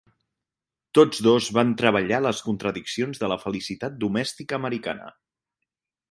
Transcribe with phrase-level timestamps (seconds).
[0.99, 5.13] Tots dos van treballar les contradiccions de la felicitat domèstica americana.